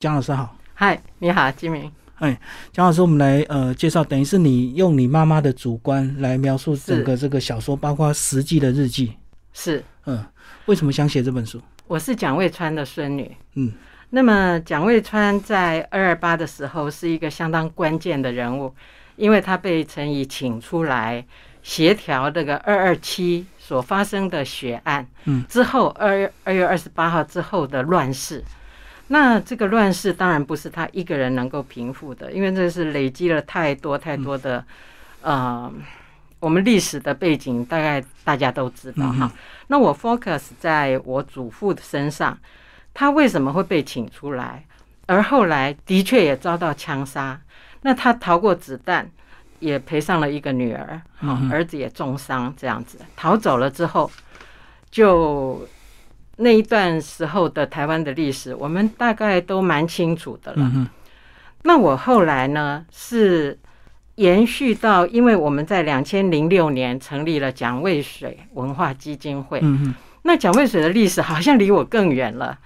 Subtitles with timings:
[0.00, 1.92] 江老师好，嗨，你好，金明。
[2.20, 2.40] 哎，
[2.72, 9.12] 江老师，我们来呃介绍，等于是你用你妈妈的主观来描述整个这个小说，包括实际的日记。
[9.52, 10.24] 是，嗯，
[10.64, 11.60] 为什么想写这本书？
[11.86, 13.30] 我是蒋渭川的孙女。
[13.56, 13.74] 嗯，
[14.08, 18.74] 那么蒋渭川在二二八的时候是一个相当关键的人物，
[19.16, 21.22] 因为他被陈仪请出来
[21.62, 28.42] 协调这个二二七所发生的血案，嗯，之后二二月二十八号之后的乱世。
[29.12, 34.64] 那这个乱世当然不是他一个人能够平复的，因为这是累积了太多太多的，
[35.22, 35.68] 呃，
[36.38, 39.28] 我们历史的背景大概大家都知道哈。
[39.66, 42.38] 那我 focus 在我祖父的身上，
[42.94, 44.64] 他为什么会被请出来，
[45.06, 47.40] 而后来的确也遭到枪杀。
[47.82, 49.10] 那他逃过子弹，
[49.58, 51.02] 也赔上了一个女儿，
[51.50, 54.08] 儿子也重伤，这样子逃走了之后，
[54.88, 55.66] 就。
[56.40, 60.72] 那一段时候的台湾的历史，我们大概都蛮清楚的了。
[61.64, 63.58] 那我后来呢，是
[64.14, 69.62] 延续到，因为我们在两千零六年成立了蒋渭水文化基金会。
[70.22, 72.58] 那蒋渭水的历史好像离我更远了，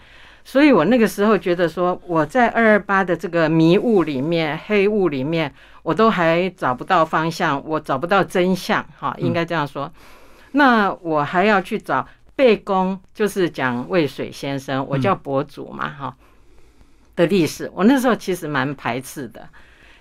[0.45, 8.85] 所以我那个时候觉得说，我在二二八的这个迷雾里面、黑雾里面，我都还找不到方向，我找不到真相。
[8.97, 9.93] 哈，应该这样说。
[10.53, 12.07] 那我还要去找。
[12.37, 16.17] 背公就是讲渭水先生，我叫博主嘛，哈
[17.15, 19.49] 的历史，我那时候其实蛮排斥的。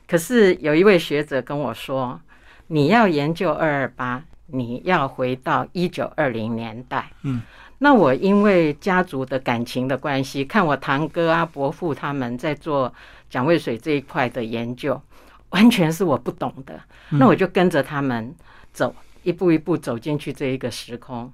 [0.08, 2.20] 可是有一位学者跟我说，
[2.67, 7.11] 你要研究二二八，你要回到一九二零年代。
[7.22, 7.42] 嗯，
[7.78, 12.92] 那我因为家族的感情的关系，看我堂哥啊、伯父他们在做
[13.30, 15.00] 蒋渭水这一块的研究，
[15.50, 16.81] 完全是我不懂的。
[17.11, 18.36] 那我就跟着他们
[18.72, 21.31] 走，一步一步走进去这一个时空。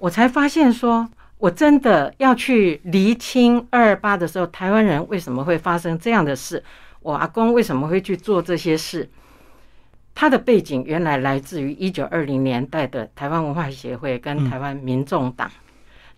[0.00, 1.06] 我才发现，说
[1.36, 6.64] 我真的要去厘清二二八的时候，台湾人为什么会发生这样的事？
[7.00, 9.10] 我阿公为什么会去做这些事？
[10.14, 15.50] 他的背景原来来自于一九二零年代的台湾文化协会跟台湾民众党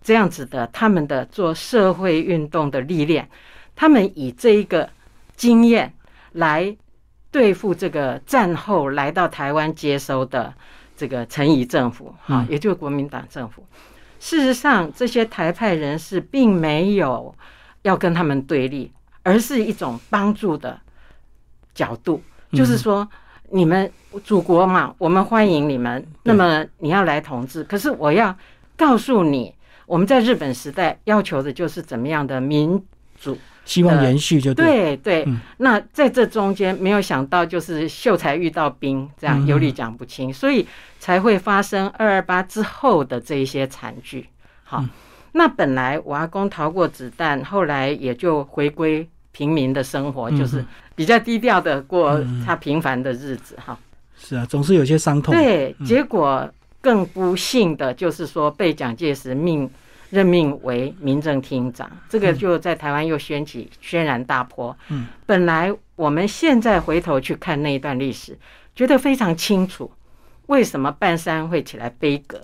[0.01, 3.27] 这样子的，他们的做社会运动的历练，
[3.75, 4.89] 他们以这一个
[5.35, 5.93] 经验
[6.31, 6.73] 来
[7.31, 10.53] 对付这个战后来到台湾接收的。
[11.03, 13.61] 这个陈仪政府，哈，也就是国民党政府。
[14.21, 17.35] 事实上，这些台派人士并没有
[17.81, 18.89] 要跟他们对立，
[19.21, 20.79] 而是一种帮助的
[21.75, 22.21] 角度，
[22.53, 23.05] 就是说，
[23.49, 23.91] 你们
[24.23, 26.07] 祖国嘛，我们欢迎你们。
[26.23, 28.33] 那么你要来统治，可是我要
[28.77, 29.53] 告诉你，
[29.85, 32.81] 我们在日本时代要求的就是怎么样的民
[33.19, 33.37] 主。
[33.65, 35.25] 希望延续就对对，
[35.57, 40.67] 那在这中间没有想到就是秀才遇到兵，这样有理讲不清，所以
[40.99, 44.27] 才会发生二二八之后的这一些惨剧。
[44.63, 44.83] 好，
[45.31, 50.63] 那本来我阿公逃过子弹，后来也就回归平民的生活，就是
[50.93, 53.55] 比较低调的过他平凡的日子。
[53.65, 53.79] 哈，
[54.17, 55.33] 是啊，总是有些伤痛。
[55.33, 56.49] 对，结果
[56.81, 59.69] 更不幸的就是说被蒋介石命。
[60.13, 64.77] 任命为民政厅长，这个就在台湾又掀起轩然大波。
[64.89, 68.37] 嗯，本来我们现在回头去看那一段历史，
[68.75, 69.91] 觉得非常清楚，
[70.45, 72.39] 为什么半山会起来悲歌？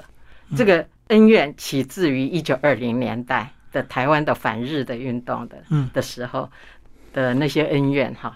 [0.58, 5.64] 这个恩怨起自于一九二零年代的台湾的反日的运动的
[5.94, 6.50] 的时候
[7.14, 8.36] 的那些恩怨哈。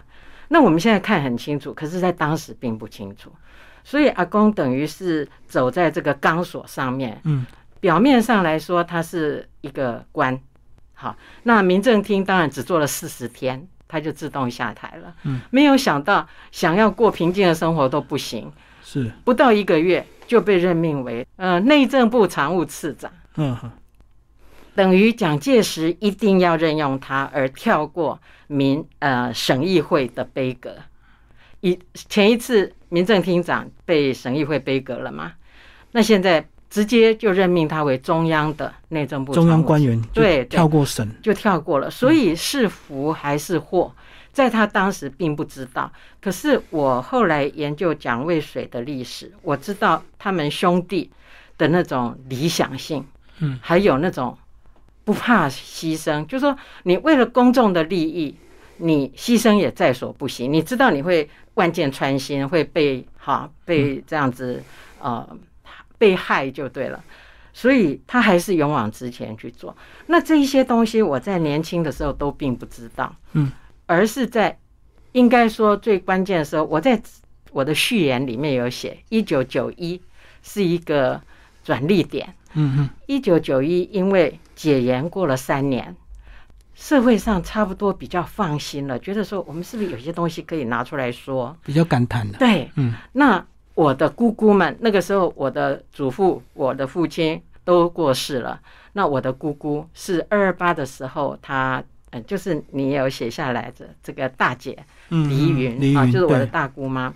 [0.50, 3.32] 那我们现在看很清楚，可是在当时并不清楚，
[3.84, 7.20] 所以阿公等于是走在这个钢索上面。
[7.24, 7.44] 嗯。
[7.84, 10.40] 表面上来说，他是一个官，
[10.94, 15.14] 好，那民政厅当然只做了四十天，他就自动下台了。
[15.24, 18.50] 嗯，没有想到，想要过平静的生活都不行，
[18.82, 23.12] 是不到一个月就被任命为呃内政部常务次长。
[23.36, 23.58] 嗯，
[24.74, 28.18] 等于蒋介石一定要任用他，而跳过
[28.48, 30.78] 民呃省议会的杯阁。
[31.60, 35.34] 一前一次民政厅长被省议会杯阁了嘛？
[35.92, 36.48] 那现在。
[36.74, 43.94] 直接就任命他为中央的内政部中央官员，对，跳过省就跳过了，所以是福还是祸，
[44.32, 45.92] 在他当时并不知道。
[46.20, 51.12] 可是我后来研究蒋渭水的历史，我知道他们兄弟
[51.60, 53.06] 的那种理想性，
[53.38, 54.36] 嗯，还有那种
[55.04, 58.36] 不怕牺牲，就说你为了公众的利益，
[58.78, 60.48] 你牺牲也在所不惜。
[60.48, 64.64] 你知道你会万箭穿心，会被哈被这样子
[65.00, 65.38] 呃。
[66.04, 67.02] 被害就对了，
[67.54, 69.74] 所以他还是勇往直前去做。
[70.08, 73.50] 那这一些东西，我在年轻的时候都并不知道，嗯，
[73.86, 74.60] 而是在
[75.14, 77.02] 应该说最关键的时候，我在
[77.54, 80.02] 我的序言里面有写，一九九一
[80.42, 81.22] 是一个
[81.64, 85.96] 转捩点，嗯哼，一九九一因为解严过了三年，
[86.74, 91.56] 社会上差不多比较放心了，觉得说我们是不是有些东西可以拿出来说？
[91.64, 92.38] 比较感叹的。
[92.40, 98.60] 对，嗯，那我的姑姑们，那个时候我的祖父、我的父亲都过世了。
[98.94, 104.78] 那我的姑姑是二二八的时候，她呃，就是你有写下来的这个大姐
[105.10, 107.12] 嗯黎嗯云啊，就是我的大姑妈，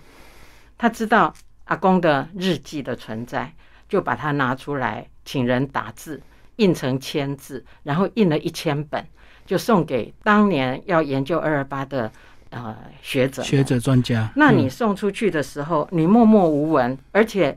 [0.76, 1.32] 她知道
[1.66, 3.52] 阿公的日记的存在，
[3.88, 6.20] 就把它拿出来，请人打字，
[6.56, 9.06] 印成签字，然后印了一千本，
[9.46, 12.10] 就送给当年要研究二二八的
[12.50, 14.30] 呃学者们学者专家。
[14.36, 17.56] 那你嗯送出去的时候，你默默无闻，而且，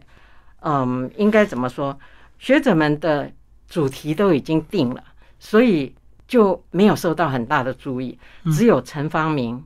[0.62, 1.98] 嗯，应该怎么说？
[2.40, 3.32] 学者们的
[3.68, 5.04] 主题都已经定了，
[5.40, 5.94] 所以
[6.28, 8.18] 就没有受到很大的注意。
[8.44, 9.64] 嗯只有陈方明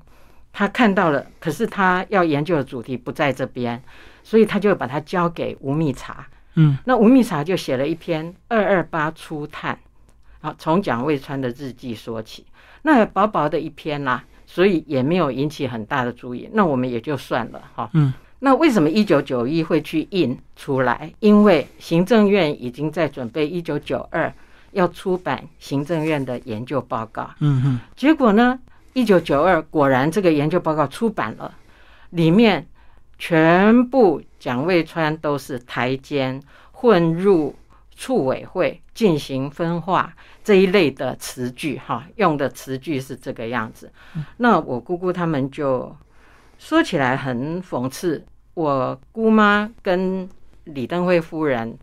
[0.51, 3.81] 他看到了，可是他要研究的主题不在这边，
[4.23, 6.27] 所以他就把它交给吴密察。
[6.55, 9.77] 嗯那吴密察就写了一篇《二二八初探》，
[10.47, 12.45] 啊，从蒋渭川的日记说起，
[12.83, 17.89] 那薄薄的一篇啦、所以也没有引起很大的注意，那我们也就算了哈。
[17.93, 21.11] 嗯那为什么一九九一会去印出来？
[21.19, 24.31] 因为行政院已经在准备一九九二
[24.71, 28.59] 要出版行政院的研究报告，嗯嗯结果呢，
[28.93, 31.55] 一九九二果然这个研究报告出版了，
[32.11, 32.67] 里面
[33.17, 36.39] 全部蒋渭川都是台监
[36.71, 37.55] 混入
[37.95, 43.91] 处委会进行分化这一类的词句，哈，用的词句是这个样子。
[44.37, 45.95] 那我姑姑他们就
[46.59, 50.29] 说起来很讽刺，我姑妈跟
[50.65, 51.77] 李登辉夫人。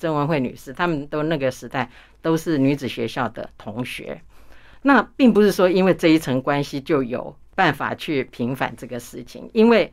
[0.00, 1.90] 曾文慧女士，他们都那个时代
[2.22, 4.22] 都是女子学校的同学，
[4.82, 9.92] 那并不是说因为这一层关系就有办法去平反这个事情，因为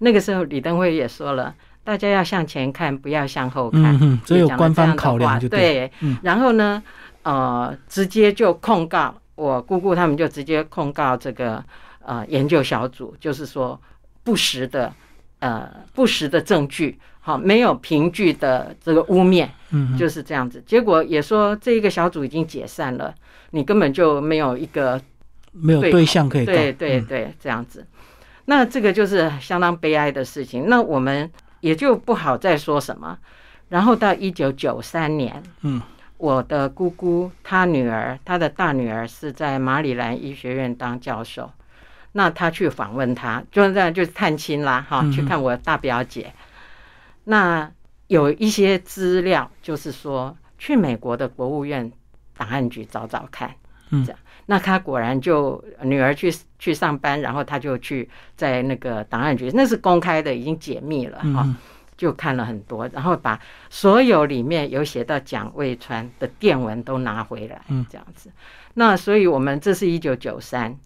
[0.00, 1.54] 那个时候李登辉也说了，
[1.86, 3.94] 大家要向前看，不要向后看。
[3.94, 5.88] 嗯嗯，这有官方的考量就对。
[6.20, 6.82] 然后呢，
[7.22, 11.64] 呃，直接就控告我姑姑他们就直接控告这个
[12.04, 13.80] 呃研究小组，就是说
[14.24, 14.92] 不实的
[15.38, 19.46] 呃不实的证据，好没有凭据的这个污蔑。
[19.70, 20.60] 嗯嗯就是这样子。
[20.66, 23.14] 结果也说这一个小组已经解散了，
[23.52, 25.00] 你根本就没有一个
[25.52, 26.44] 没有对对象可以。
[26.44, 27.86] 对对嗯对这样子。
[28.48, 30.68] 那这个就是相当悲哀的事情。
[30.68, 31.28] 那我们
[31.60, 33.18] 也就不好再说什么。
[33.68, 35.82] 然后到一九九三年，嗯
[36.18, 41.50] 我的姑姑她女儿，她的大女儿是在马里兰医学院当教授。
[42.12, 46.32] 那她去访问她，就是这样，就是探亲啦，哈嗯，去看我大表姐。
[47.24, 47.70] 那
[48.06, 51.92] 有一些资料，就是说去美国的国务院
[52.36, 53.54] 档案局找找看，
[53.90, 54.18] 嗯这样。
[54.46, 61.46] 那他果然就女儿去去上班，然后他就去在那个档案局，那是公开的，已经解密了哈。
[61.96, 63.40] 就看了很多，然后把
[63.70, 68.30] 所有里面有写到蒋渭川的电文都拿回来，嗯这样子。
[68.74, 70.78] 那所以我们这是一九九三，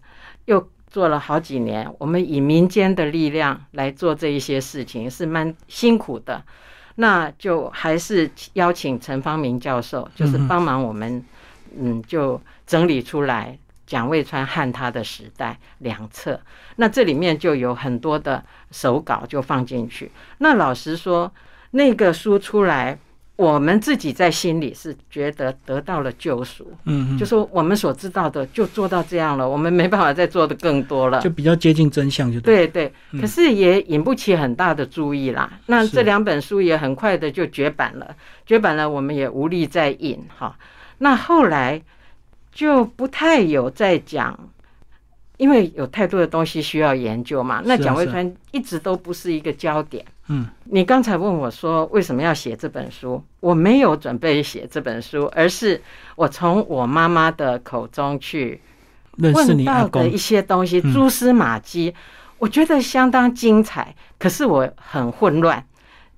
[0.45, 6.41] 又做了好几年，我们以民间的力量来做这一些事情，是蛮辛苦的。
[6.95, 11.21] 那就还是邀请陈方明教授，就是帮忙我们，
[11.77, 16.39] 嗯，就整理出来蒋渭川和他的时代两册。
[16.77, 20.11] 那这里面就有很多的手稿就放进去。
[20.37, 21.31] 那老实说，
[21.71, 22.97] 那个书出来，
[23.35, 31.29] 我们自己在心里是觉得得到了救赎，嗯嗯，就说我们所知道的就做到这样了，我们没办法再做的更多了就。
[31.29, 32.67] 比较接近真相就对。
[32.67, 35.51] 对对，嗯可是也引不起很大的注意啦。
[35.65, 40.55] 那这两本书也很快的就绝版了，绝版了，我们也无力再印哈。
[41.03, 41.81] 那后来
[42.51, 44.37] 就不太有再讲，
[45.37, 47.61] 因为有太多的东西需要研究嘛。
[47.65, 50.05] 那蒋渭川一直都不是一个焦点。
[50.27, 55.81] 嗯你刚才问我说为什么要写这本书，我没有准备写这本书，而是
[56.15, 58.61] 我从我妈妈的口中去
[59.17, 61.93] 问你到的一，些东西，嗯蛛丝马迹，
[62.37, 63.93] 我觉得相当精彩。
[64.19, 65.65] 可是我很混乱，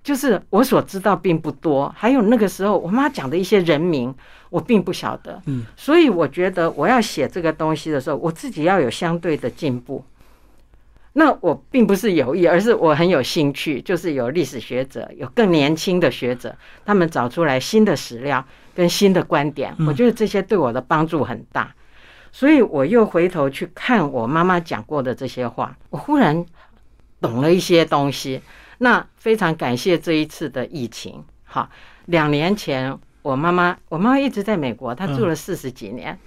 [0.03, 4.13] 就是我所知道并不多，还有那个时候我妈讲的一些人名，
[4.49, 5.41] 我并不晓得。
[5.45, 10.03] 嗯，所以我觉得我要写这个东西的时候，我自己要有相对的进步。
[11.13, 18.43] 那我并不是有意，而是我很有兴趣，就是有历史学者，有更年轻的学者，他们找出来新的史料
[18.75, 21.73] 跟新的观点，嗯我觉得这些对我的帮助很大。
[22.31, 26.43] 所以我又回头去看我妈妈讲过的这些话，我忽然
[27.21, 28.41] 懂了一些东西。
[28.83, 31.23] 那非常感谢这一次的疫情。
[31.45, 31.69] 好，
[32.07, 36.19] 两年前我妈妈，我妈妈一直在美国，她住了四十几年，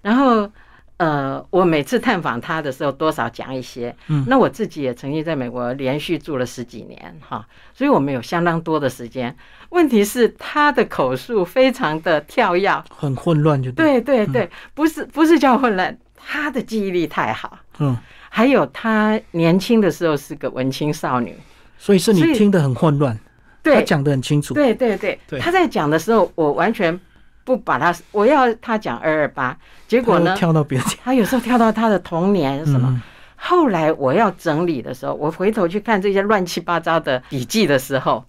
[0.00, 0.50] 然后
[0.96, 3.94] 呃，我每次探访她的时候，多少讲一些。
[4.06, 9.36] 嗯那我自己也曾经在美国连续住了十几年哈，所以我们有相当多的时间。
[9.68, 14.00] 问题是她的口述非常的跳跃，很混乱就对。
[14.00, 17.58] 对对对，不是不是叫混乱，她的记忆力太好。
[17.80, 17.94] 嗯，
[18.30, 21.36] 还有她年轻的时候是个文青少女，
[21.78, 23.16] 所以是你听得很混乱，
[23.62, 24.52] 他对讲得很清楚。
[24.52, 26.98] 对对对对他在讲的时候，我完全
[27.44, 29.56] 不把他，我要他讲二二八，
[29.86, 32.88] 结果呢，跳到别的 他有时候跳到他的童年什么。
[32.90, 33.00] 嗯
[33.40, 38.24] 后来我要整理的时候，我回头去看这些乱七八糟的笔记的时候，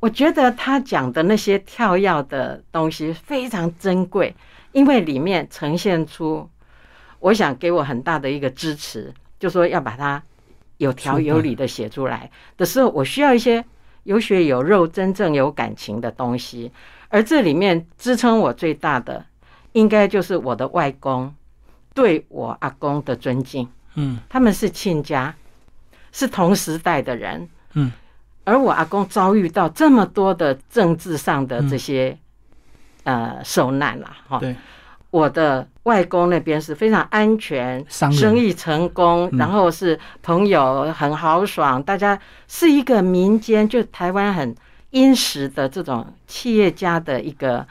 [0.00, 4.34] 我觉得他讲的那些跳跃的东西非常珍贵，
[4.72, 6.48] 因为里面呈现出，
[7.20, 10.22] 我想给我很大的一个支持，就说要把它
[10.78, 13.64] 有条有理的写出来的时候，我需要一些
[14.02, 16.70] 有血有肉、真正有感情的东西，
[17.08, 19.24] 而这里面支撑我最大的，
[19.72, 21.34] 应该就是我的外公
[21.94, 23.68] 对我阿公的尊敬。
[23.94, 24.18] 嗯。
[24.28, 25.34] 他们是亲家，
[26.12, 27.92] 是同时代的人，嗯，
[28.44, 32.18] 而我阿公遭遇到这么多的政治上的这些、
[33.04, 34.38] 呃受难了哈。
[34.38, 34.54] 对，
[35.14, 42.18] 我的外公那边是非常安全，生意成功，嗯然后是朋友很豪爽，大家
[42.48, 44.52] 是一个民间就台湾很
[44.90, 47.64] 殷实的这种企业家的一个。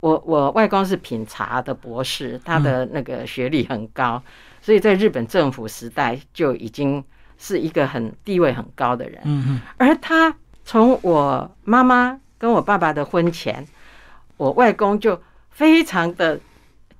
[0.00, 4.20] 我我外公是品茶的博士，他的那个学历很高，
[4.60, 7.04] 所以在日本政府时代就已经
[7.36, 9.20] 是一个很地位很高的人。
[9.24, 10.34] 嗯嗯而他
[10.64, 13.64] 从我妈妈跟我爸爸的婚前，
[14.36, 16.38] 我外公就非常的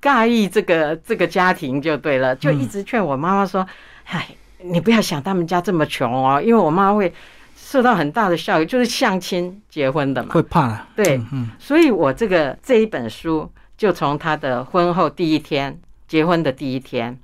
[0.01, 3.67] 尬意这个这个家庭就对了，就一直劝我妈妈说
[4.05, 4.27] ：“哎，
[4.61, 7.13] 你不要想他们家这么穷哦，因为我妈会
[7.55, 10.29] 受到很大的效益，就是相亲结婚的嘛。
[10.33, 10.87] 会怕了。
[10.95, 17.17] 对嗯嗯所以我这个这一本书就从他的婚后第一天，结婚的第一天，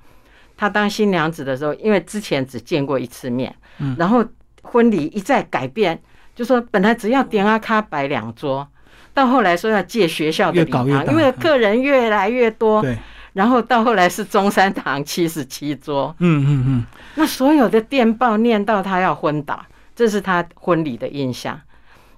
[0.56, 4.24] 他当新娘子的时候，因为之前只见过一次面，嗯然后
[4.62, 6.00] 婚礼一再改变，
[6.34, 8.68] 就说本来只要点阿卡摆两桌，
[9.16, 12.98] 到后来说要借学校的礼堂，越越因为客人越来越多，对，
[13.32, 21.58] 然后到后来是中山堂七十七桌，嗯嗯嗯那所有的电报念到他要昏倒，这是他婚礼的印象。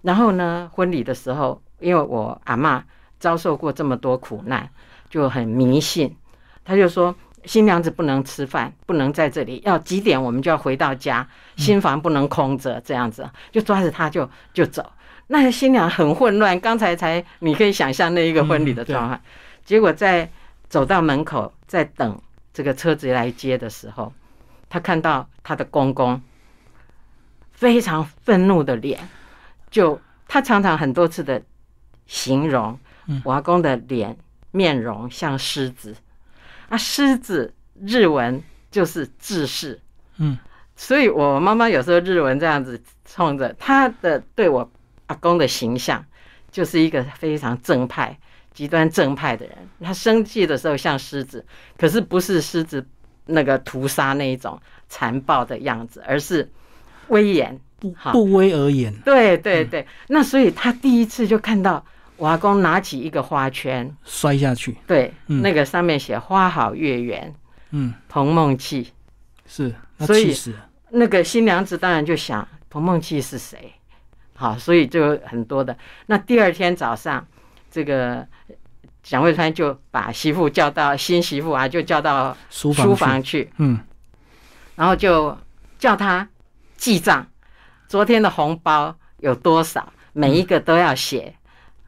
[0.03, 2.83] 然后呢，婚礼的时候，因为我阿嬷
[3.21, 4.69] 遭受过这么多苦难，
[5.09, 6.17] 就很迷信，
[6.65, 7.15] 他就说
[7.45, 11.25] 新娘子不能吃饭，不能在这里，要几点我们就要回到家，
[11.55, 14.85] 新房不能空着，这样子就抓着他就就走。
[15.29, 19.21] 那新娘很混乱，刚才才你可以想象那一个婚礼的状况，
[19.65, 20.29] 结果在
[20.69, 22.21] 走到门口，在等
[22.53, 24.13] 这个车子来接的时候，
[24.69, 26.21] 他看到他的公公
[27.53, 29.07] 非常愤怒的脸，
[29.71, 31.41] 就他常常很多次的
[32.07, 33.21] 形容嗯。
[33.25, 34.17] 我阿公的脸
[34.51, 35.95] 面容像狮子，
[36.71, 37.53] 啊，狮子
[37.87, 39.79] 日文就是志士，
[40.17, 40.39] 嗯。
[40.75, 44.71] 所以我妈妈有时候日文这样子冲着她的对我
[45.09, 46.03] 阿公的形象，
[46.51, 48.19] 就是一个非常正派、
[48.55, 49.57] 极端正派的人。
[49.83, 51.45] 他生气的时候像狮子，
[51.77, 52.87] 可是不是狮子
[53.27, 56.51] 那个屠杀那一种残暴的样子，而是
[57.09, 57.61] 威严。
[57.81, 58.93] 不好不威而严。
[59.05, 61.87] 对对对，那所以他第一次就看到
[62.17, 67.33] 我阿公拿起一个花圈，摔下去，对，嗯那个上面写“花好月圆，
[67.71, 68.93] 嗯，彭梦契”。
[69.47, 70.35] 是，那所以
[70.91, 73.73] 那个新娘子当然就想彭梦契是谁，
[74.41, 75.77] 好，所以就很多的。
[76.07, 77.27] 那第二天早上，
[77.69, 78.25] 这个
[79.03, 83.81] 蒋渭川就把媳妇叫到新媳妇啊，就叫到书书房去，房去，嗯。
[84.77, 85.37] 然后就
[85.77, 86.29] 叫她
[86.77, 87.27] 记账，
[87.89, 91.35] 昨天的红包有多少，每一个都要写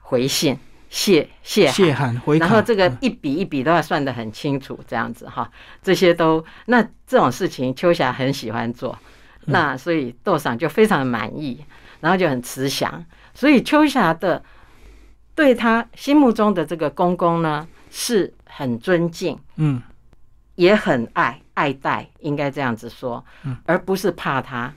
[0.00, 2.98] 回信，谢谢谢函回，然后这个嗯。
[3.00, 5.48] 一笔一笔都要算得很清楚，这样子哈，
[5.80, 8.98] 这些都那这种事情，秋霞很喜欢做，
[9.46, 9.52] 嗯。
[9.52, 11.64] 那所以豆赏就非常满意，
[12.00, 13.04] 然后就很慈祥，
[13.34, 14.42] 所以秋霞的
[15.34, 19.82] 对他心目中的这个公公呢是很尊敬，嗯。
[20.56, 24.70] 也很爱爱戴，应该这样子说嗯，而不是怕他。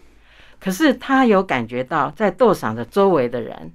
[0.57, 3.73] 可是他有感觉到，在斗赏的周围的人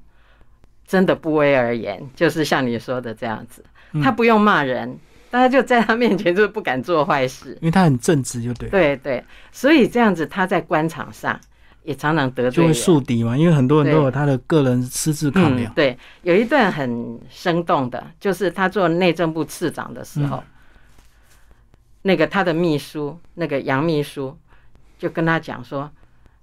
[0.86, 3.62] 真的不威而言，就是像你说的这样子，
[3.92, 4.00] 嗯。
[4.00, 4.98] 他不用骂人，
[5.30, 7.50] 大家就在他面前就是不敢做坏事。
[7.60, 11.38] 因为他很正直，就对，对对，所以这样子他在官场上
[11.88, 12.72] 也常常得就会。
[12.74, 20.42] 树敌嘛，因为很多人都有他的个人私自考嗯，量，对，有一段很生动的，就是他做内政部次长的时候，嗯。
[22.02, 24.36] 那个他的秘书，那个杨秘书，
[24.98, 25.90] 就跟他讲说，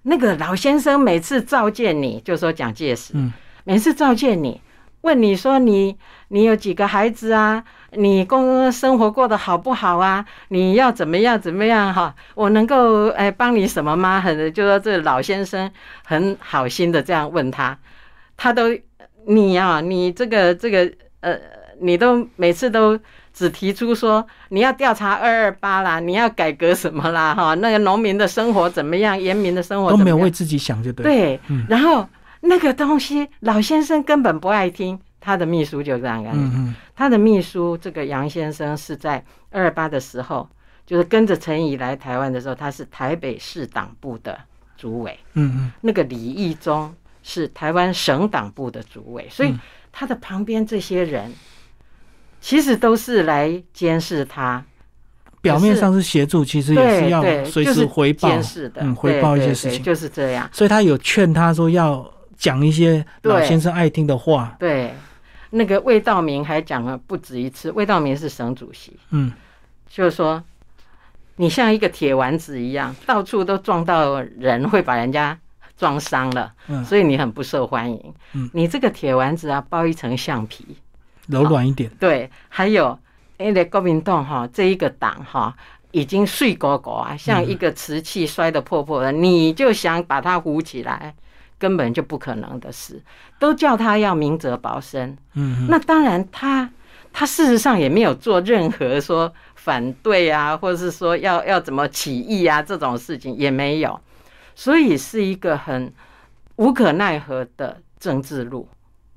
[0.01, 3.31] 那个老先生每次召见你，就说蒋介石，嗯。
[3.63, 4.59] 每次召见你，
[5.05, 5.95] 问你说你
[6.29, 7.63] 你有几个孩子啊？
[7.91, 10.25] 你工生活过得好不好啊？
[10.47, 12.13] 你要怎么样怎么样哈？
[12.33, 14.19] 我能够哎帮你什么吗？
[14.19, 15.71] 很就说这老先生
[16.03, 17.77] 很好心的这样问他，
[18.35, 18.63] 他都
[19.27, 21.37] 你啊，你这个这个呃，
[21.79, 22.99] 你都每次都
[23.31, 27.53] 只提出说你要调查二二八啦，你要改革什么啦哈？
[27.53, 29.17] 那个农民的生活怎么样？
[29.17, 31.03] 严民的生活都没有为自己想就对。
[31.03, 32.05] 对，然后
[32.45, 34.99] 那个东西老先生根本不爱听。
[35.19, 36.75] 他的秘书就这样干。
[36.95, 40.47] 他的秘书这个杨先生是在二二八的时候，
[40.85, 44.37] 就是跟着陈仪来台湾的时候，他是台北市党部的
[44.77, 45.17] 主委。
[45.33, 49.51] 嗯嗯，那个李义忠是台湾省党部的主委，所以
[49.91, 51.33] 他的旁边这些人
[52.39, 54.63] 其实都是来监视他。
[55.41, 60.47] 表面上是协助，其实也是要随时回报监视的，嗯，回报一些事情，就是这样。
[60.51, 64.55] 所以他有劝他说要讲一些老先生爱听的话。
[64.59, 64.93] 对。
[65.51, 69.31] 那个魏道明还讲了不止一次，魏道明是省主席，嗯，
[69.87, 70.43] 就是说
[71.37, 75.37] 你像一个铁丸子一样，到处都撞到人，会把人家
[75.77, 80.75] 撞伤了，嗯，所以你很不受欢迎，嗯，你这个铁丸子啊，包一层橡皮，
[81.27, 82.99] 柔软一点，对，还有
[83.37, 85.55] 因为国民党哈这一个党哈
[85.91, 91.15] 已经碎果果啊，像一个瓷器摔得破破的，你就想把它扶起来。
[91.57, 93.01] 根本就不可能的事，
[93.39, 95.17] 都叫他要明哲保身。
[95.33, 96.69] 嗯，那当然，他
[97.13, 103.99] 他事实上也没有做任何说反对啊，或者是说要要怎么起义啊这种事情也没有，
[104.53, 105.91] 所以是一个很
[106.57, 108.67] 无可奈何的政治路，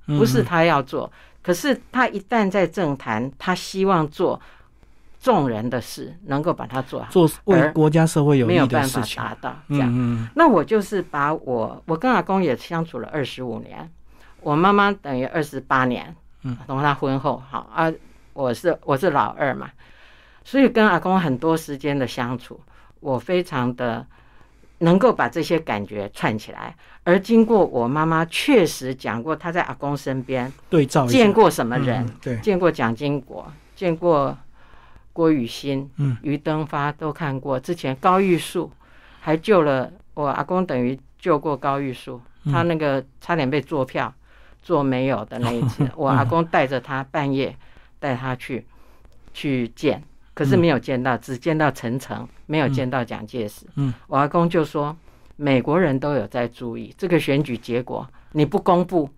[0.07, 1.11] 不是他要做。
[1.43, 4.41] 可是他一旦在政坛，他希望做。
[5.21, 10.31] 众人的事能够把它做好，做为国家社会有没有办法达到这样？
[10.37, 13.91] 那我就是把我我跟阿公也相处了二十五年，
[14.41, 17.93] 我妈妈等于二十八年，嗯，等他婚后好啊，
[18.33, 19.69] 我是我是老二嘛，
[20.45, 22.61] 所以跟阿公很多时间的相处，
[23.01, 24.07] 我非常的
[24.79, 26.77] 能够把这些感觉串起来。
[27.03, 34.39] 而经过我妈妈确实讲过，她在阿公身边对照见过什么人，对，见过蒋经国，见过。
[35.13, 35.91] 郭雨欣、
[36.23, 37.59] 余登发都看过。
[37.59, 38.71] 之前高玉树
[39.21, 42.21] 还救了我阿公，等于救过高玉树。
[42.45, 44.15] 他那个差点被坐票
[44.63, 47.55] 坐没有的那一次， 我阿公带着他半夜
[47.99, 48.65] 带他去
[49.35, 53.67] 去见，可是没有见到，只见到陈诚，没有见到蒋介石。
[53.75, 54.97] 嗯，我阿公就说，
[55.37, 59.11] 美国人都有在注意这个选举结果，你不公布，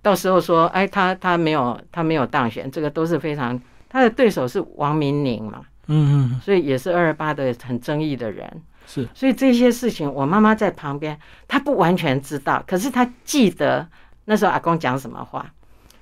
[0.00, 3.60] 到时候说，哎，他他没有他没有当选，这个都是非常。
[3.92, 13.88] 他的对手是王明宁嘛，嗯嗯，所以也是二二八的很争议的人，是，所以这些事情我妈妈在旁边，她不完全知道，可是她记得
[14.26, 15.52] 那时候阿公讲什么话，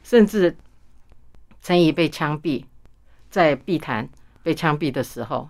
[0.04, 0.54] 甚至
[1.62, 2.62] 陈仪被枪毙，
[3.30, 4.06] 在碧潭
[4.42, 5.48] 被枪毙的时候，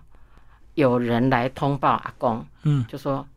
[0.75, 3.27] 有人来通报阿公，嗯，就说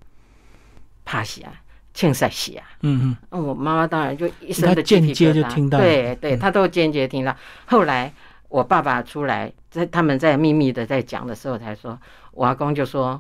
[1.04, 1.52] 怕死啊，
[1.92, 7.36] 庆赛死啊，嗯嗯，我妈妈当然就一生的间接就听到，对对，她都间接听到，
[7.66, 8.14] 后来。
[8.52, 11.98] 我爸爸出来，在他们在秘密的在讲的时候，才说，
[12.32, 13.18] 我阿公就说，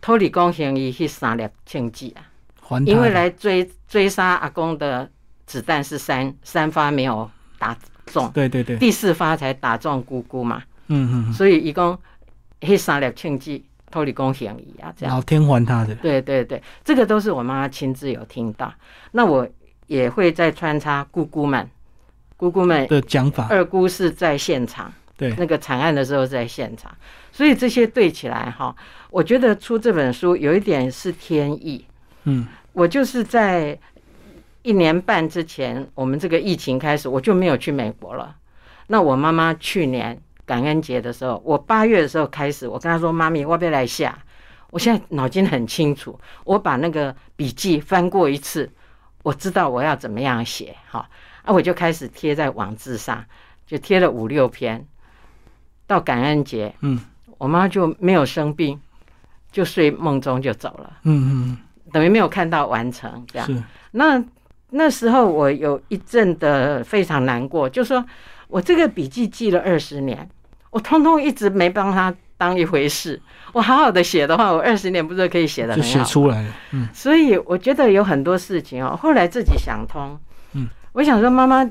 [0.00, 2.22] 托里公行伊去三粒庆忌啊，
[2.86, 5.10] 因为来追追杀阿公的
[5.44, 7.76] 子弹是三三发没有打
[8.06, 11.98] 中，对对对，第四发才打中姑姑嘛，嗯嗯，所以一共
[12.60, 15.16] 去三粒庆忌，托里公行伊啊，这样。
[15.16, 18.72] 老天还他的，对对对，这个都是我妈妈亲自有听到，
[19.10, 19.48] 那我
[19.88, 21.68] 也会再穿插姑姑们。
[22.40, 26.90] 姑姑们的讲法，二姑是在现场，对那个惨案的时候在现场，
[27.30, 28.74] 所以这些对起来哈，
[29.10, 31.84] 我觉得出这本书有一点是天意。
[32.24, 33.78] 嗯，我就是在
[34.62, 38.34] 一年半之前，我们这个疫情开始，我就没有去美国了。
[38.86, 44.18] 那我妈妈去年感恩节的时候，我八月的时候开始，我跟她说：“妈咪，我要来下。”
[44.72, 48.70] 我现在脑筋很清楚，我把那个笔记翻过一次，
[49.24, 51.06] 我知道我要怎么样写哈。
[51.42, 53.24] 啊，我就开始贴在网志上，
[53.66, 54.86] 就贴了五六篇。
[55.86, 57.00] 到感恩节，嗯，
[57.36, 58.80] 我妈就没有生病，
[59.50, 61.58] 就睡梦中就走了，嗯嗯，
[61.90, 63.64] 等于没有看到完成这样。
[63.90, 64.22] 那
[64.68, 68.06] 那时候我有一阵的非常难过，就说
[68.46, 70.30] 我这个笔记记了二十年，
[70.70, 73.20] 我通通一直没帮他当一回事。
[73.52, 75.88] 我好好的写的话，我二十年不是可以写的很好？
[75.88, 76.88] 写出来了，嗯。
[76.94, 80.20] 所以我觉得有很多事情哦，后来自己想通，嗯。
[80.92, 81.68] 我想说，妈妈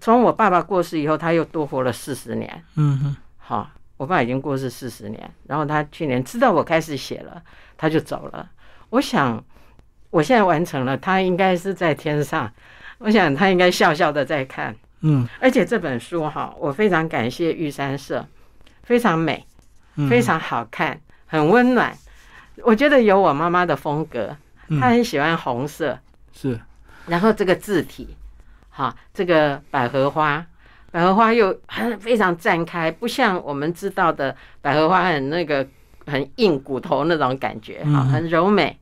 [0.00, 2.64] 从我爸爸过世以后，他又多活了四十年。
[2.76, 7.42] 嗯哼，好，我爸已经过世四十年，然后他去年知道我开始写了，
[7.76, 8.50] 他就走了。
[8.90, 9.42] 我想，
[10.10, 12.52] 我现在完成了，他应该是在天上，
[12.98, 14.74] 我想他应该笑笑的在看。
[15.04, 18.24] 嗯而且这本书哈，我非常感谢玉山社，
[18.84, 19.44] 非常美，
[19.96, 21.92] 嗯，非常好看，很温暖。
[22.62, 24.36] 我觉得有我妈妈的风格，
[24.68, 25.98] 嗯她很喜欢红色，
[26.32, 26.60] 是
[27.06, 28.16] 然后这个字体，
[28.72, 30.44] 哈，这个百合花，
[30.90, 35.64] 百合花又很非常绽开，不像我们知道的百合花很那个
[36.06, 38.76] 很硬骨头那种感觉，哈，嗯很柔美。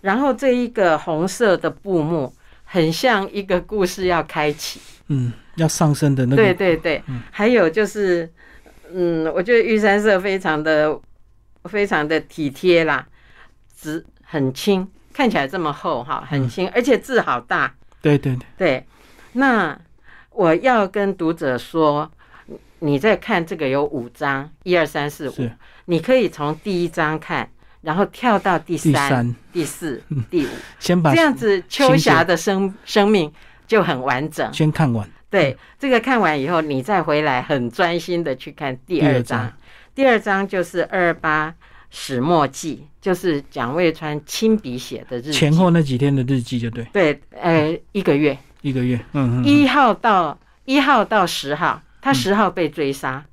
[0.00, 2.32] 然后这一个红色的布幕，
[2.64, 4.80] 很像一个故事要开启。
[5.08, 8.30] 嗯要上升的那对个对对嗯，还有就是，
[8.92, 10.98] 嗯，我觉得玉山社非常的
[11.64, 13.06] 非常的体贴啦，
[13.76, 17.74] 纸很轻，看起来这么厚哈，很嗯轻，而且字好大。
[18.00, 18.86] 对对对，对，
[19.38, 19.78] 那
[20.30, 22.10] 我要跟读者说，
[22.46, 25.50] 你你在看这个有五章，一二三四五，
[25.84, 27.48] 你可以从第一章看，
[27.82, 30.48] 然后跳到第第三、第四、 第五，
[30.80, 33.32] 先把这样子秋霞的生生命
[33.66, 34.52] 就很完整。
[34.52, 39.38] 先看完，对，这个看完以后，你再回来很专心的去看第第二二章。
[39.40, 39.52] 章。
[39.94, 41.54] 第二章就是二二八
[41.90, 45.32] 始末记，就是蒋渭川亲笔写的日记。
[45.32, 53.24] 前后那几天的日记就对，对，呃，一个月，一个月，嗯嗯，一号到一号到十号，他十号被追杀，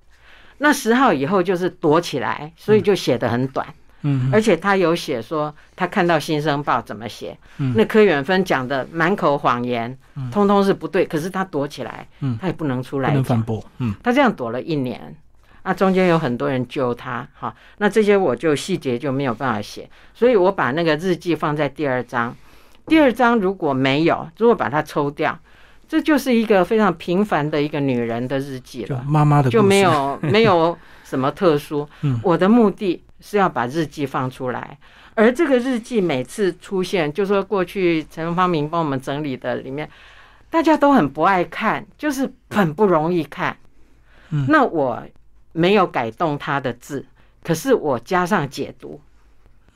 [0.59, 3.65] 那十号以后就是躲起来，所以就写的很短。
[4.07, 7.73] 嗯嗯而且他有写说他看到《新生报》怎么写，嗯。
[7.75, 9.97] 那柯远芬讲的满口谎言，
[10.31, 11.03] 通通是不对。
[11.03, 12.38] 可是他躲起来，嗯。
[12.39, 13.95] 他也不能出不来不，能反驳，嗯。
[14.03, 15.15] 他这样躲了一年。
[15.63, 22.35] 那中间有很多人救他，哈，那这些我就细节就没有办法写，所以我把那个日记放在第二章。
[22.88, 25.38] 第二章如果没有，如果把它抽掉，
[25.88, 29.04] 这就是一个非常平凡的一个女人的日记就了。
[29.08, 31.88] 妈妈的就没有没有什么特殊。
[32.02, 34.78] 嗯我的目的是要把日记放出来，
[35.15, 39.89] 而这个日记每次出现，就说过去陈方明帮我们整理的里面，
[40.50, 43.58] 大家都很不爱看，就是很不容易看。
[44.30, 45.02] 嗯那我
[45.54, 47.06] 没有改动他的字，
[47.43, 49.00] 可是我加上解读。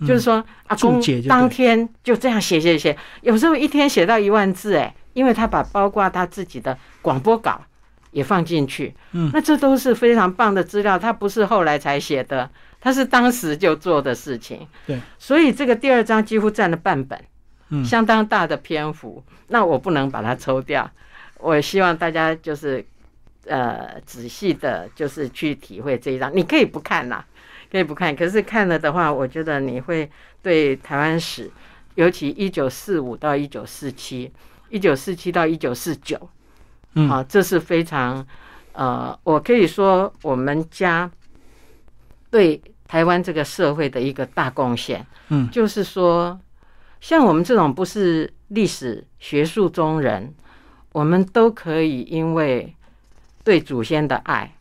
[0.08, 7.62] 就是说，阿公当天就这样写写写，有时候一天写到一万字，哎，因为他把包括他自己的广播稿
[8.12, 14.66] 也放进去，嗯那这都是非常棒的资料，他不是后来才写的，他是当时就做的事情。
[14.88, 17.22] 对，所以这个第二章几乎占了半本，
[17.70, 20.90] 嗯相当大的篇幅，那我不能把它抽掉。
[21.38, 22.84] 我希望大家就是
[23.46, 26.32] 呃仔细的，就是去体会这一章。
[26.36, 27.26] 你可以不看啦，
[27.72, 30.10] 可以不看，可是看了的话，我觉得你会
[30.42, 31.52] 对台湾史，
[31.96, 34.32] 尤其一九四五到一九四七，
[34.70, 36.30] 一九四七到一九四九，
[36.94, 38.26] 嗯好，这是非常
[38.74, 41.10] 呃，我可以说我们家
[42.32, 45.06] 对台湾这个社会的一个大贡献。
[45.30, 46.40] 嗯就是说，
[47.00, 50.34] 像我们这种不是历史学术中人，
[50.92, 52.76] 我们都可以因为
[53.44, 54.56] 对祖先的爱，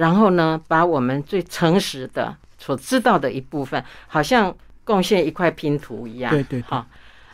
[0.00, 6.32] 然后呢，把我们最诚实的所知道的一部分，好像贡献一块拼图一样。
[6.32, 6.86] 对对对好，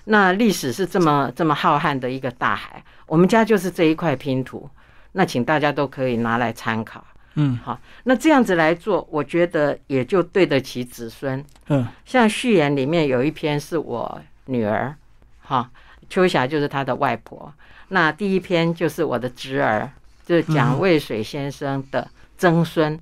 [0.06, 4.68] 那历史是这么这么浩瀚的一个大海，我们家就是这一块拼图，
[5.12, 7.04] 那请大家都可以拿来参考。
[7.38, 11.44] 嗯好，那这样子来做，我觉得也就对得起子孙。
[11.68, 14.96] 嗯像序言里面有一篇是我女儿，
[15.40, 15.70] 哈，
[16.10, 17.52] 秋霞就是她的外婆。
[17.88, 19.92] 那第一篇就是我的侄儿，
[20.26, 22.98] 就是蒋渭水先生的曾孙，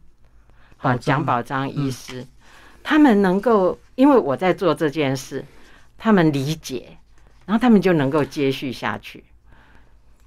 [0.77, 2.25] 好、宝章蒋宝章医师。
[2.83, 5.43] 他们能够，因为我在做这件事，
[5.97, 6.99] 他们理解，
[7.47, 9.25] 然后他们就能够接续下去。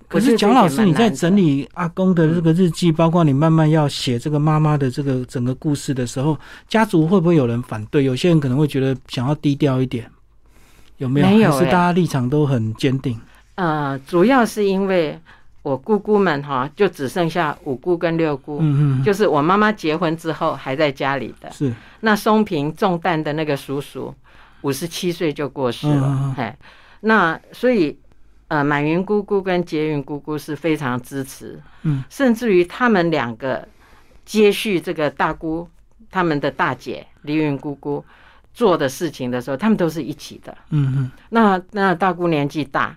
[0.07, 6.35] 可是蒋老师，你在整理，阿公的这个日记，包括你慢慢要写这个妈妈的这个整个故事的时候，
[6.67, 8.05] 家族会不会有人反对？
[8.05, 10.09] 有些人可能会觉得想要低调一点，
[10.97, 11.27] 有没有？
[11.27, 13.19] 没有是大家立场都很坚定？
[13.55, 15.19] 呃，主要是因为
[15.67, 21.51] 我姑姑们哈，就只剩下五姑跟六姑，嗯嗯，就是我妈妈结婚之后还在家里的。
[21.51, 21.73] 是。
[21.99, 24.13] 那松平中弹的那个叔叔，
[24.61, 26.57] 五十七岁就过世了哎、
[27.01, 27.97] 那所以
[28.47, 33.67] 呃，满云姑姑跟捷云姑姑是非常支持，嗯，甚至于他们两个
[34.23, 35.67] 接续这个大姑
[36.09, 38.03] 他们的大姐黎云姑姑
[38.53, 40.57] 做的事情的时候，他们都是一起的。
[40.69, 41.11] 嗯嗯。
[41.29, 42.95] 那那大姑年纪大，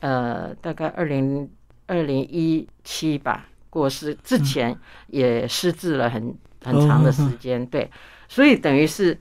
[0.00, 1.48] 呃，大概二零
[1.86, 4.76] 二零一七吧过世之前
[5.08, 7.90] 也失智了很很长的时间，对，
[8.28, 9.18] 所以等于是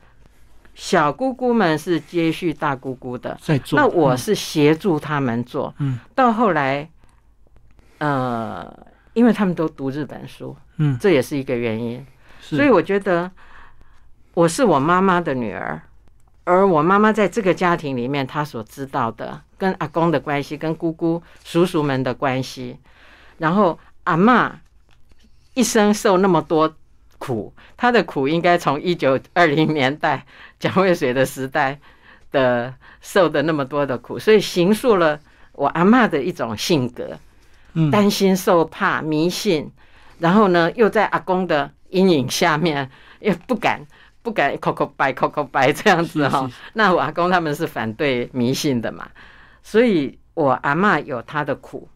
[0.73, 3.77] 小姑姑们是接续大姑姑的，在做。
[3.77, 5.99] 那我是协助他们做，嗯。
[6.15, 6.89] 到后来，
[7.97, 12.05] 呃，因为他们都读日本书，嗯，这也是一个原因，
[12.39, 13.29] 所以我觉得
[14.33, 15.81] 我是我妈妈的女儿，
[16.45, 22.77] 而我妈妈在这个家庭里面，她所知道的跟阿公的关系，跟姑姑、叔叔们的关系，
[23.37, 24.51] 然后阿嬷
[25.53, 26.75] 一生受那么多
[27.17, 30.25] 苦，她的苦应该从一九二零年代
[30.59, 31.79] 蒋渭水的时代
[32.31, 35.17] 的受的那么多的苦，所以形塑了
[35.53, 37.17] 我阿嬷的一种性格，
[37.73, 39.71] 嗯，担心受怕、迷信，
[40.19, 42.89] 然后呢，又在阿公的阴影下面，
[43.21, 43.85] 也不敢。
[44.23, 49.07] 不敢口口白口口白这样子哈、那我阿公他们是反对迷信的嘛，
[49.61, 51.87] 所以我阿嬷有她的苦，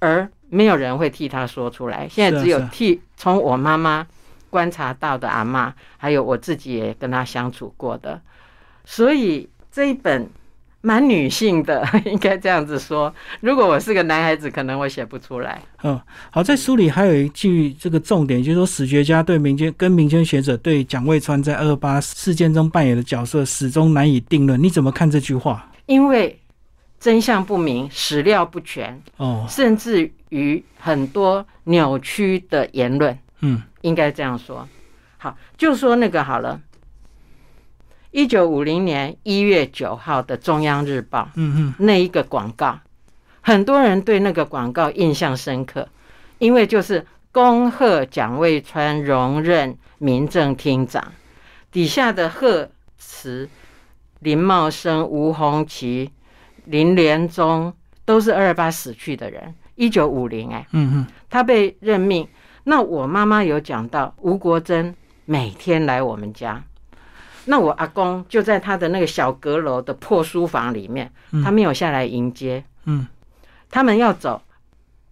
[0.00, 2.08] 而没有人会替她说出来。
[2.08, 4.06] 现在只有替从我妈妈
[4.50, 8.20] 观察到的阿嬷，还有我自己也跟她相处过的，
[8.84, 10.28] 所以这一本
[10.80, 13.12] 蛮女性的， 应该这样子说。
[13.40, 15.60] 如果我是个男孩子，可能我写不出来。
[15.82, 24.62] 嗯，好，在书里还有一句这个重点，就是说史学家对民间跟民间学者对蒋渭川在二八事件中扮演的角色始终难以定论。
[24.62, 25.70] 你怎么看这句话？
[25.86, 26.38] 因为
[27.00, 34.68] 真相不明，史料不全，哦，甚至于很多扭曲的言论，嗯应该这样说。
[35.16, 36.60] 好，就说那个好了。
[38.18, 42.76] 一九五零年一月九号的《中央日报》嗯嗯，那一个广告，
[43.40, 45.88] 很多人对那个广告印象深刻，
[46.38, 51.12] 因为就是恭贺蒋渭川荣任民政厅长，
[51.70, 53.48] 底下的贺词
[54.18, 56.10] 林茂生、吴鸿祺、
[56.64, 57.72] 林连宗
[58.04, 59.54] 都是二二八死去的人。
[59.76, 62.26] 一九五零，哎，嗯嗯，他被任命。
[62.64, 64.92] 那我妈妈有讲到，吴国桢
[65.24, 66.64] 每天来我们家，
[67.50, 71.10] 那我阿公就在他的那个小阁楼的破书房里面，
[71.42, 72.62] 他没有下来迎接。
[72.84, 73.06] 嗯，
[73.70, 74.42] 他们要走，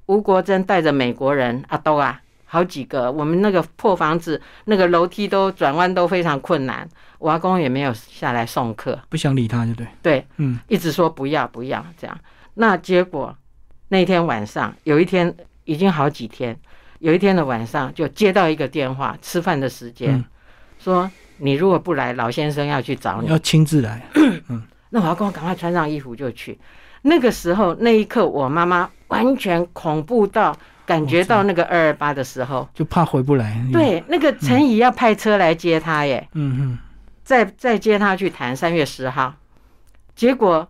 [0.04, 6.86] 吴国珍带着美国人阿兜啊，好几个，我们那个破房子，那个楼梯都转弯都非常困难，
[7.18, 9.86] 我阿公也没有下来送客，不想理他，就对。
[10.02, 12.18] 对，嗯一直说不要不要这样。
[12.54, 13.34] 那结果
[13.88, 16.54] 那天晚上，有一天已经好几天，
[16.98, 20.24] 有一天的晚上就接到一个电话，吃饭的时间，嗯
[20.78, 23.28] 说你如果不来，老先生要去找你。
[23.28, 24.02] 要亲自来。
[24.48, 26.58] 嗯那我要跟我赶快穿上衣服就去。
[27.02, 36.26] 那个时候那一刻，我妈妈完全恐怖到感觉到那个二二八的时候，就怕回不来。，对，那个陈怡要派车来接她耶。
[36.32, 36.78] 嗯嗯，
[37.24, 39.34] 再再接他去谈三月十号，
[40.14, 40.66] 结果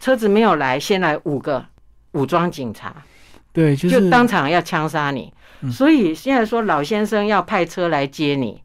[0.00, 1.64] 车子没有来，先来五个
[2.12, 2.92] 武装警察，
[3.52, 5.32] 对，就就是当场要枪杀你。
[5.62, 8.62] 嗯所以现在说老先生要派车来接你，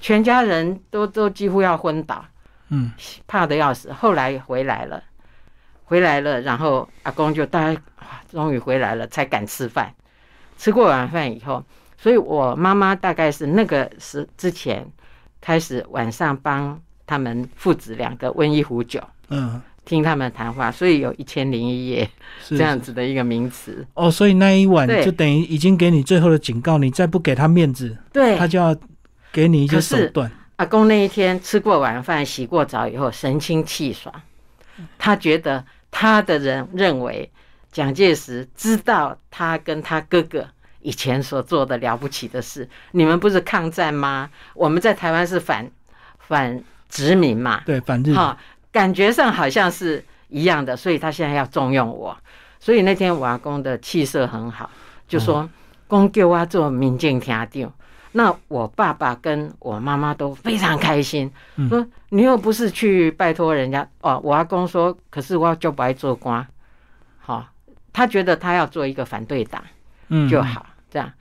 [0.00, 2.24] 全家人都都几乎要昏倒，
[2.70, 2.92] 嗯
[3.26, 3.92] 怕的要死。
[3.92, 5.02] 后来回来了，
[5.84, 9.92] 回来了，然后阿公就大家哇终于回来了，才敢吃饭。
[10.56, 11.64] 吃过晚饭以后，
[11.96, 14.84] 所以我妈妈大概是那个时之前
[15.40, 22.10] 开始晚上帮他们父子两个温一壶酒，嗯，听他们谈话，所以有一千零一夜
[22.42, 23.86] 是这样子的一个名词。
[23.94, 28.76] 哦，所以那一晚就等于已经给你最后的警告，你再不给他面子，对，他就要
[29.32, 30.30] 给你一些手段。
[30.56, 34.14] 阿公那一天吃过晚饭、洗过澡以后，神清气爽。
[34.98, 37.30] 他觉得他的人认为
[37.70, 40.46] 蒋介石知道他跟他哥哥
[40.80, 42.68] 以前所做的了不起的事。
[42.92, 44.30] 你们不是抗战吗？
[44.54, 45.70] 我们在台湾是反
[46.18, 48.12] 反殖民嘛，对，反日。
[48.14, 48.36] 哈，
[48.72, 52.16] 感觉上好像是一样的，所以他现在要重用我。
[52.58, 54.68] 所以那天我阿公的气色很好，
[55.06, 55.48] 就说
[55.86, 57.72] 公叫我做民进厅长。
[58.12, 64.20] 那我爸爸跟我妈妈都非常开心，嗯说你又不是去拜托人家哦。
[64.24, 66.46] 我阿公说，可是我就不爱做官，
[67.18, 67.46] 好、
[67.92, 69.62] 他觉得他要做一个反对党
[70.08, 70.42] 嗯就。
[70.42, 71.12] 好，这样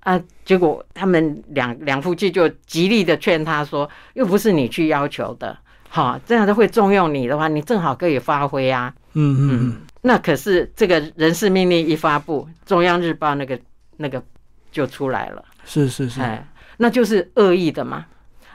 [0.00, 0.20] 啊。
[0.44, 5.56] 结果他们两两夫妻就极力的劝他说，又不是你去要求的，
[5.88, 8.92] 好、这样子会重用你的话，你正好可以发挥啊。
[9.14, 13.58] 嗯嗯嗯，那可是这个人事命令一发布，中央日报那个
[13.96, 14.22] 那个
[14.70, 16.20] 就出来了，是是是。
[16.20, 16.46] 哎，
[16.78, 18.06] 那就是恶意的嘛。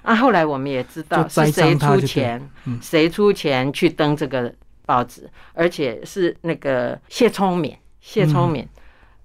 [0.03, 4.53] 啊，后来我们也知道是谁出钱嗯，谁出钱去登这个
[4.85, 8.65] 报纸，而且是那个谢聪敏，谢聪敏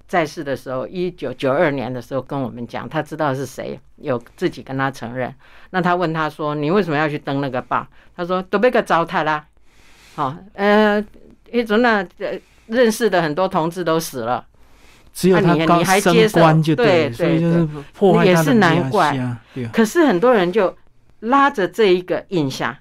[0.09, 5.33] 在世的时候，一九九二年的时候跟我们讲，他知道是谁，有自己跟他承认。
[5.71, 9.47] 那他问他说：“你为什么要去登那个报？”他说：“都被个糟蹋啦。”
[10.17, 11.03] 好，呃，
[11.51, 14.45] 一种那呃认识的很多同志都死了。
[15.13, 16.29] 只有他啊你高升你还接
[16.63, 19.37] 就对，所以对就是破坏也是难怪。
[19.73, 20.75] 可是很多人就
[21.21, 22.75] 拉着这一个印象，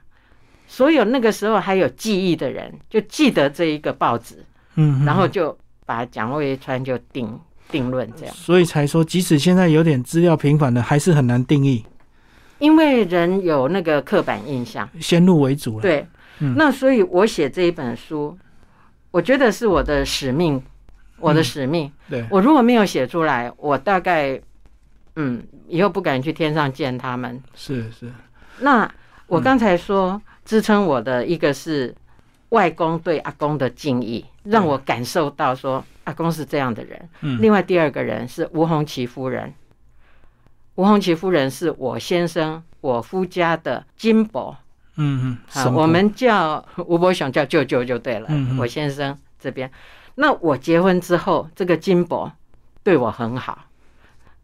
[0.68, 4.44] 所有那个时候还有记忆的人就记得这一个报纸，
[4.76, 7.40] 嗯，嗯然后就把蒋渭川就定
[7.70, 8.34] 定论这样。
[8.34, 11.86] 所以才说，即使现在有点资料平反的，还是很难定义。
[12.60, 16.08] 因为人有那个刻板印象，先入为主了。，对，
[16.40, 16.56] 嗯。
[16.56, 18.38] 那所以我写这一本书，
[19.10, 20.62] 我觉得是我的使命，
[21.22, 21.92] 我的嗯使命。
[22.10, 24.40] 对，我如果没有写出来，我大概
[25.16, 27.42] 嗯以后不敢去天上见他们。
[27.56, 28.12] 是是，
[28.60, 28.92] 那
[29.28, 31.96] 我嗯刚才说、支撑我的一个是
[32.50, 37.10] 外公对阿公的敬意，让我感受到说阿公是这样的人。
[37.22, 39.54] 嗯，另外第二个人是吴红旗夫人，
[40.76, 44.58] 吴红旗夫人是我先生我夫家的金伯。
[44.98, 48.28] 嗯嗯，好，我们叫吴伯雄叫舅舅就对了。
[48.60, 49.72] 我先生这边，
[50.22, 52.32] 那我结婚之后，这个金伯
[52.84, 53.66] 对我很好。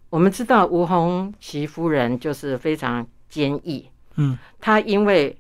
[0.10, 4.36] 我们知道吴红旗夫人就是非常坚毅，嗯。
[4.60, 5.38] 她因为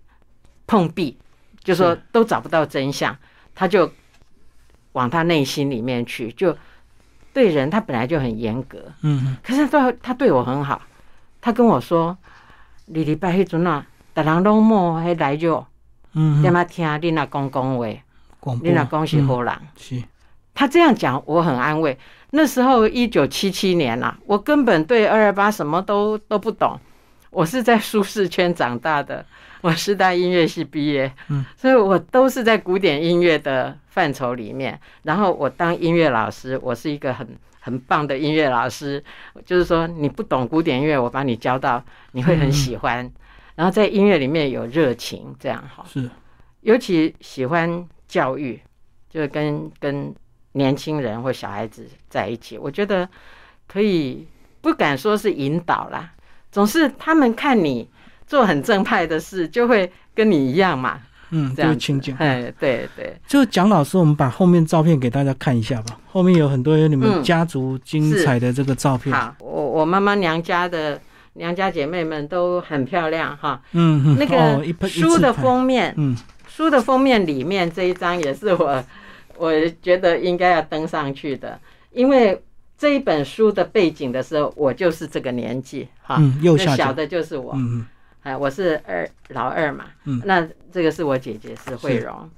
[0.67, 1.17] 碰壁，
[1.63, 3.17] 就说都找不到真相，
[3.55, 3.91] 她就
[4.91, 6.55] 往她内心里面去，就
[7.33, 9.19] 对人她本来就很严格，嗯。
[9.25, 10.79] 嗯可是他他对我很好，
[11.41, 12.15] 她跟我说，
[12.85, 15.65] 你礼拜迄阵啊，大人拢莫迄来就。
[16.13, 16.41] 嗯。
[16.41, 17.87] 嗯，点嘛听你若讲讲话，
[18.61, 19.27] 你若讲是嗯。
[19.27, 20.03] 好人，是，
[20.57, 21.95] 他这样讲我很安慰。
[22.31, 26.77] 那时候一九七七年啦、我根本对二二八什么都都不懂，
[27.29, 29.23] 我是在舒适圈长大的，
[29.61, 34.77] 我师大音乐系毕业，嗯，所以我都是在古典音乐的范畴里面。
[35.03, 37.27] 然后我当音乐老师，我是一个很
[37.59, 39.01] 很棒的音乐老师，
[39.45, 43.09] 就是说你不懂古典音乐，我把你教到，你会很喜欢。
[43.55, 45.85] 然后在音乐里面有热情，这样哈。
[45.87, 46.09] 是，
[46.61, 48.59] 尤其喜欢教育，
[49.09, 50.13] 就是跟跟
[50.57, 53.07] 年轻人或小孩子在一起，我觉得
[53.67, 54.27] 可以
[54.59, 56.11] 不敢说是引导啦，
[56.51, 57.87] 总是他们看你
[58.25, 62.15] 做很正派的事，就会跟你一样嘛，嗯，这样亲近。
[62.17, 65.97] 哎，对对，就蒋老师，我们把后面照片给大家看一下吧。
[66.11, 69.15] 后面有很多有你们嗯家族精彩的这个照片。
[69.15, 70.99] 好，我我妈妈娘家的
[71.33, 73.61] 娘家姐妹们都很漂亮哈。
[73.73, 76.17] 嗯嗯，那哦、个书的，封面，嗯
[76.47, 78.83] 书的封面里面这一张也是我
[79.37, 81.59] 我觉得应该要登上去的，
[81.91, 82.41] 因为
[82.77, 87.85] 这一本书的背景的时候，我就是这个年纪哈，嗯，右那小，的就是我，嗯嗯。
[88.23, 90.21] 哎，我是二老二嘛，嗯。
[90.25, 92.29] 那这个是我姐姐是慧荣，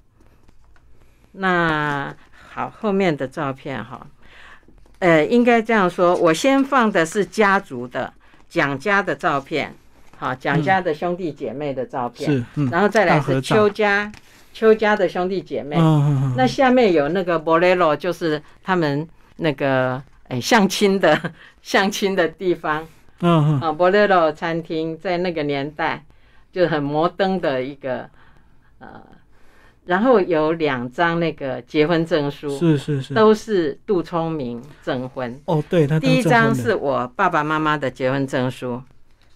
[1.32, 2.16] 那
[2.52, 4.06] 好，后面的照片哈，
[5.00, 8.14] 呃，应该这样说，我先放的是家族的
[8.48, 9.74] 蒋家的照片，
[10.20, 14.12] 好，蒋家的兄弟姐妹的照片，是，嗯，然后再来是邱家
[14.54, 15.78] 邱家的兄弟姐妹，
[16.36, 21.18] 那下面有那个 Bolero，就是他们那个哎相亲的
[21.62, 22.86] 相亲的地方。
[23.22, 26.06] 啊，Bolero 餐厅在那个年代
[26.54, 28.10] 就很摩登的一个
[28.80, 28.88] 呃，
[29.86, 35.38] 然后有两张那个结婚证书，是是是，都是杜聪明证婚。
[35.46, 38.82] 哦，对他第一张是我爸爸妈妈的结婚证书，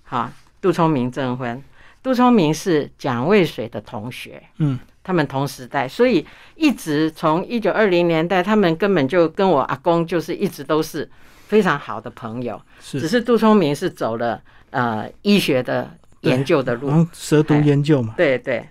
[0.03, 0.31] 好，
[0.63, 1.61] 杜聪明证婚。
[2.01, 4.79] 杜聪明是蒋渭水的同学，嗯。
[5.05, 11.09] 他们同时代，所以一直从一九二零年代，他们根本就跟我阿公就是一直都是
[11.45, 12.61] 非常好的朋友。
[12.81, 18.65] 只是，杜聪明是走了呃医学的研究的路，然后蛇毒研究嘛，对对。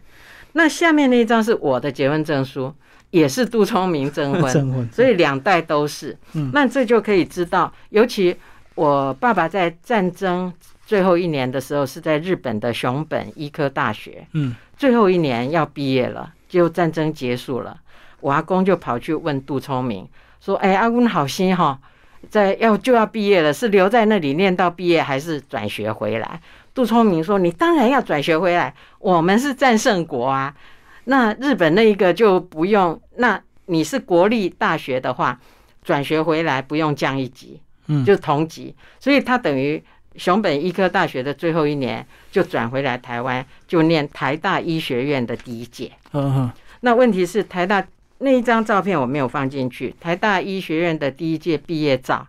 [0.55, 2.75] 那下面那一张是我的结婚证书，
[3.11, 6.17] 也是杜聪明征婚， 证婚，所以两代都是。
[6.33, 6.51] 嗯。
[6.55, 8.35] 那这就可以知道，尤其
[8.75, 10.51] 我爸爸在战争
[10.93, 17.81] 最后一年的时候是在日本的熊本医科大学，嗯最后一年要毕业了，就战争结束了，
[18.21, 20.07] 我阿公就跑去问杜聪明
[20.39, 21.81] 说：“哎，阿公好心哈，
[22.29, 26.39] 在要就要毕业了，是留在那里念到毕业，还是转学回来？”
[26.75, 30.55] 杜聪明说：“你当然要转学回来，我们是战胜国啊。
[31.05, 35.41] 那日本那一个就不用，那你是国立大学的话，
[35.83, 39.83] 转学回来不用降一级，嗯，就同级，所以他等于
[40.17, 45.93] 熊本医科大学的最后一年就转回来台湾，就念台大医学院的第一届。
[46.13, 47.85] 嗯嗯那问题是台大
[48.19, 52.27] 那一张照片我没有放进去，台大医学院的第一届毕业照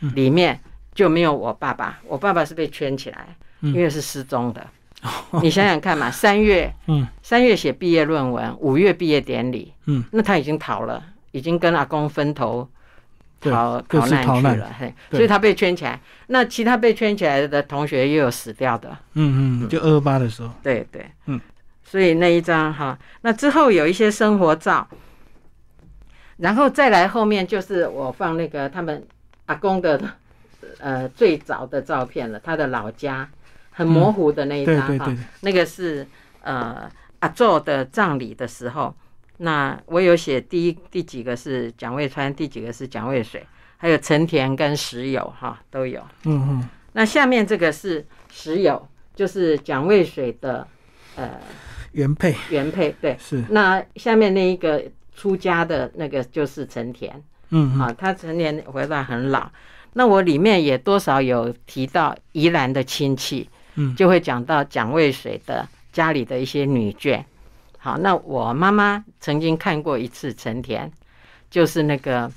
[0.00, 0.12] 嗯。
[0.14, 0.58] 里面
[0.94, 3.72] 就没有我爸爸，我爸爸是被圈起来，嗯。
[3.74, 4.66] 因为是失踪的。
[5.42, 7.06] 你想想看嘛，三月嗯。
[7.22, 12.75] 三月写毕业论文，五月毕业典礼，嗯，那他已经逃了，已经跟阿公分头对
[13.50, 16.00] 逃各逃难去了，嘿，所以他被圈起来。
[16.28, 21.40] 那其他被圈起来的同学又有死掉的，嗯嗯，就二二八的时候，对对，嗯，
[21.84, 24.86] 所以那一张哈，那之后有一些生活照，
[26.38, 29.06] 然后再来后面就是我放那个他们
[29.46, 30.00] 阿公的
[30.78, 33.28] 呃最早的照片了，他的老家
[33.70, 36.06] 很模糊的那一张哈，那个是
[36.42, 36.90] 呃
[37.20, 38.94] 阿宙的葬礼的时候，
[39.38, 46.00] 那我有写第一第几个是蒋渭川，第几个是蒋渭水，还有陈田跟石友哈都有。
[46.24, 50.66] 嗯嗯那下面这个是石友，就是蒋渭水的
[51.16, 51.30] 呃
[51.92, 53.14] 原配原配，对。
[53.18, 54.82] 是，那下面那一个
[55.14, 59.50] 出家的那个就是陈田，嗯嗯啊，他陈田回来很老。
[59.92, 67.22] 那我里面也多少有提到宜兰的亲戚，嗯就会讲到蒋渭水的家里的一些女眷。
[67.86, 70.90] 好，那我妈妈曾经看过一次陈田，
[71.48, 72.28] 就是那个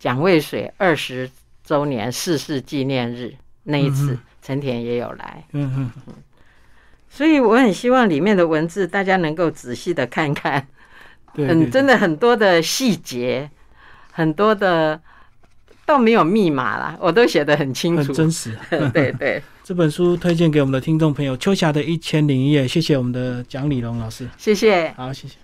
[0.00, 1.30] 蒋渭水二十
[1.62, 5.44] 周年逝世纪念日那一次嗯，陈田也有来。
[5.52, 5.72] 嗯
[6.08, 6.14] 嗯，
[7.08, 10.66] 所以我很希望里面的文字大家能够仔细的看看，
[11.34, 13.48] 对，嗯，对真的很多的细节，
[14.10, 15.00] 很多的
[15.86, 18.06] 倒没有密码啦，我都写的很清楚。
[18.06, 18.58] 很真实。
[18.92, 24.28] 对 对，这本书推荐给我们的听众朋友，《秋霞的一千零一夜》，谢谢我们的蒋李龙老师。
[24.36, 24.90] 谢谢。
[24.90, 25.36] 好，谢谢。